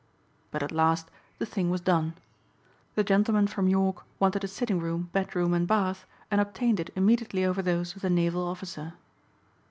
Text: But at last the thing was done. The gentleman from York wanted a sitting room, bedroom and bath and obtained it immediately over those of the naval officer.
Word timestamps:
But 0.49 0.63
at 0.63 0.71
last 0.71 1.11
the 1.37 1.45
thing 1.45 1.69
was 1.69 1.79
done. 1.79 2.15
The 2.95 3.03
gentleman 3.03 3.45
from 3.45 3.67
York 3.67 4.01
wanted 4.17 4.43
a 4.43 4.47
sitting 4.47 4.79
room, 4.79 5.11
bedroom 5.13 5.53
and 5.53 5.67
bath 5.67 6.07
and 6.31 6.41
obtained 6.41 6.79
it 6.79 6.89
immediately 6.95 7.45
over 7.45 7.61
those 7.61 7.95
of 7.95 8.01
the 8.01 8.09
naval 8.09 8.41
officer. 8.47 8.93